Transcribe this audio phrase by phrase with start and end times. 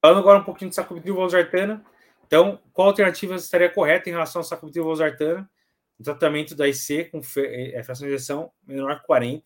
[0.00, 1.84] Falando agora um pouquinho de sacubitril valsartana.
[2.26, 5.50] Então, qual alternativa estaria correta em relação ao sacubitril valsartana?
[5.98, 9.44] O tratamento da IC com é, fração de injeção menor que 40.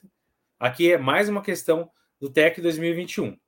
[0.61, 3.38] Aqui é mais uma questão do TEC 2021.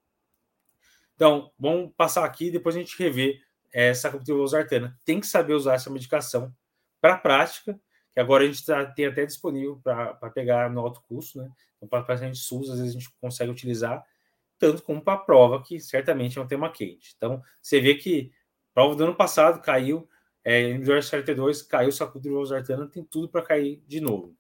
[1.15, 3.39] Então, vamos passar aqui depois a gente rever
[3.71, 4.99] essa sacubitril valsartana.
[5.05, 6.55] Tem que saber usar essa medicação
[7.01, 7.79] para a prática,
[8.15, 11.51] que agora a gente tá, tem até disponível para pegar no alto custo, né?
[11.77, 14.03] Então, para paciente SUS, às vezes a gente consegue utilizar,
[14.65, 17.13] tanto como para a prova, que certamente é um tema quente.
[17.15, 18.33] Então, você vê que
[18.73, 20.09] prova do ano passado caiu,
[20.43, 24.35] é, inibidor SRT2 caiu, sacudiu valsartana, tem tudo para cair de novo.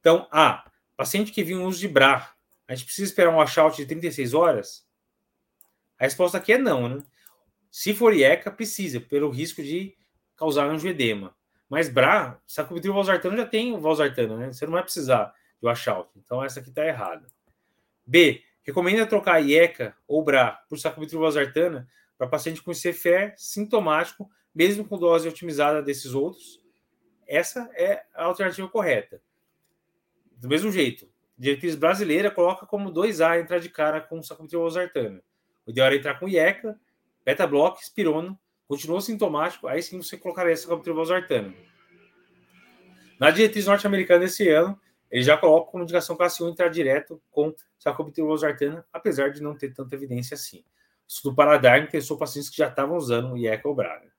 [0.00, 2.30] Então, ah, paciente que viu um uso de BRA,
[2.68, 4.86] a gente precisa esperar um washout de 36 horas?
[5.98, 7.02] A resposta aqui é não, né?
[7.70, 9.96] Se for IECA, precisa, pelo risco de
[10.36, 11.34] causar angioedema.
[11.70, 14.52] Mas BRA, sacubitril valsartano já tem o valsartano, né?
[14.52, 16.10] Você não vai precisar de washout.
[16.18, 17.26] Então essa aqui está errada.
[18.06, 24.84] B, recomenda trocar IECA ou BRA por sacubitril valsartana para paciente com CFE sintomático, mesmo
[24.84, 26.60] com dose otimizada desses outros.
[27.26, 29.20] Essa é a alternativa correta.
[30.36, 35.22] Do mesmo jeito, diretriz brasileira coloca como 2A entrar de cara com sacubitril valsartana.
[35.66, 36.78] O ideal era entrar com IECA,
[37.24, 41.54] beta-block, espirona, continuou sintomático, aí sim você colocaria sacubitril valsartana.
[43.18, 44.78] Na diretriz norte-americana desse ano,
[45.12, 49.54] ele já coloca como indicação classe 1 entrar direto com sacubitril valsartana, apesar de não
[49.54, 50.60] ter tanta evidência assim.
[50.60, 50.64] O
[51.06, 54.10] estudo Paradigm testou pacientes que já estavam usando ou Braga.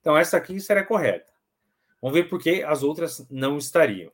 [0.00, 1.32] Então, essa aqui seria correta.
[1.98, 4.12] Vamos ver por que as outras não estariam.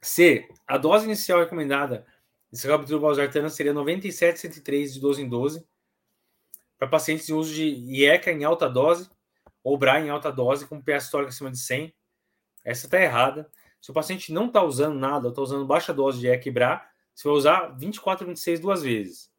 [0.00, 0.48] C.
[0.66, 2.06] A dose inicial recomendada
[2.50, 5.66] de sacubitril valsartana seria 97,103 de 12 em 12
[6.78, 9.10] para pacientes em uso de IECA em alta dose
[9.62, 11.94] ou BRA em alta dose com pH histórico acima de 100.
[12.64, 13.50] Essa está errada.
[13.82, 17.26] Se o paciente não está usando nada, está usando baixa dose de e BRA, você
[17.26, 19.32] vai usar 24 26 duas vezes.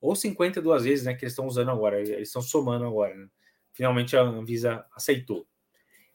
[0.00, 2.00] Ou 52 vezes, né, que eles estão usando agora.
[2.00, 3.14] Eles estão somando agora.
[3.14, 3.28] Né?
[3.74, 5.46] Finalmente a Anvisa aceitou.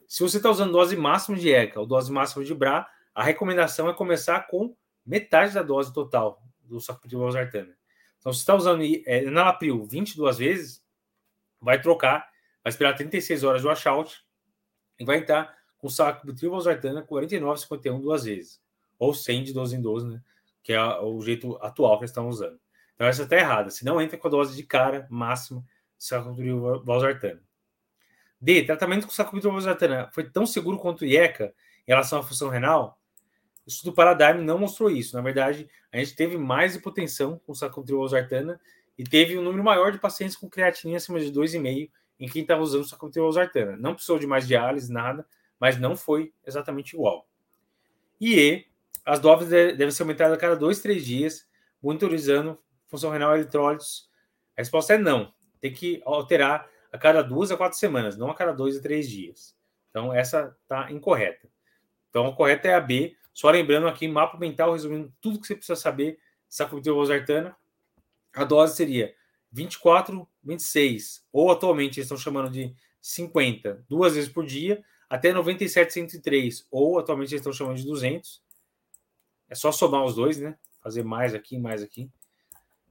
[0.08, 2.84] Se você está usando dose máxima de ECA ou dose máxima de BRA,
[3.14, 7.76] a recomendação é começar com metade da dose total do sacubitril valsartana.
[8.18, 10.84] Então, se está usando é, enalapril 22 vezes,
[11.60, 12.28] vai trocar,
[12.64, 14.24] vai esperar 36 horas de washout
[14.98, 18.60] e vai entrar com sacubitril valsartana 49,51 duas vezes.
[18.98, 20.22] Ou 100 de 12 em 12, né?
[20.62, 22.58] Que é o jeito atual que eles estão usando.
[22.94, 23.70] Então, essa está errada.
[23.70, 25.60] Se não entra com a dose de cara máxima
[25.98, 27.42] de sacubitril valsartana.
[28.40, 28.64] D.
[28.64, 31.54] Tratamento com sacubitril valsartana foi tão seguro quanto o IECA
[31.86, 32.98] em relação à função renal?
[33.66, 35.16] O estudo Paradigm não mostrou isso.
[35.16, 38.60] Na verdade, a gente teve mais hipotensão com sacubitril valsartana
[38.96, 42.62] e teve um número maior de pacientes com creatinina acima de 2,5 em quem estava
[42.62, 43.76] usando sacubitril valsartana.
[43.76, 45.26] Não precisou de mais diálise, nada,
[45.60, 47.26] mas não foi exatamente igual.
[48.20, 48.66] E E,
[49.04, 51.48] as doses devem ser aumentadas a cada dois, três dias,
[51.82, 52.58] monitorizando
[52.88, 54.10] função renal e eletrólitos.
[54.56, 55.32] A resposta é não.
[55.60, 59.08] Tem que alterar a cada duas a quatro semanas, não a cada dois a três
[59.08, 59.56] dias.
[59.90, 61.48] Então, essa está incorreta.
[62.10, 65.54] Então, a correta é a B, só lembrando aqui, mapa mental, resumindo tudo que você
[65.54, 66.18] precisa saber,
[66.48, 67.56] sacubitril valsartana,
[68.34, 69.14] a dose seria
[69.52, 75.92] 24, 26, ou atualmente eles estão chamando de 50, duas vezes por dia, até 97,
[75.92, 78.42] 103, ou atualmente eles estão chamando de 200.
[79.48, 80.56] É só somar os dois, né?
[80.82, 82.10] Fazer mais aqui, mais aqui.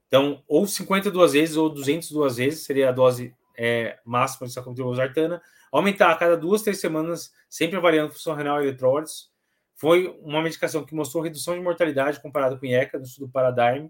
[0.08, 5.42] Então, ou 52 vezes ou 202 vezes seria a dose é, máxima de sacubitril valsartana.
[5.72, 9.32] Aumentar a cada duas, três semanas, sempre avaliando função renal e eletrólitos.
[9.76, 13.90] Foi uma medicação que mostrou redução de mortalidade comparado com IECA no estudo Paradigm.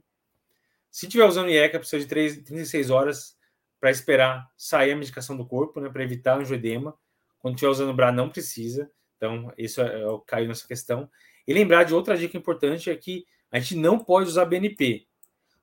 [0.90, 3.38] Se tiver usando IECA, precisa de 3, 36 horas
[3.80, 6.98] para esperar sair a medicação do corpo, né, para evitar angioedema.
[7.46, 8.90] Quando estiver usando BRA, não precisa.
[9.18, 11.08] Então, isso é, é, caiu nessa questão.
[11.48, 15.06] E lembrar de outra dica importante é que a gente não pode usar BNP.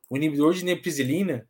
[0.09, 1.45] O inibidor de neprisilina,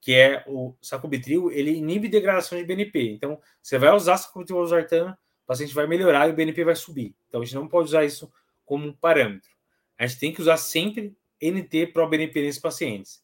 [0.00, 3.12] que é o sacubitril, ele inibe degradação de BNP.
[3.12, 7.14] Então, você vai usar sacubitril valsartana o paciente vai melhorar e o BNP vai subir.
[7.28, 8.32] Então a gente não pode usar isso
[8.64, 9.50] como um parâmetro.
[9.96, 13.22] A gente tem que usar sempre NT para o BNP nesses pacientes.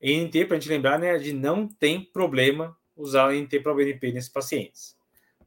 [0.00, 4.12] NT, para a gente lembrar, né, de não tem problema usar NT para o BNP
[4.12, 4.95] nesses pacientes.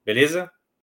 [0.10, 0.52] Beleza?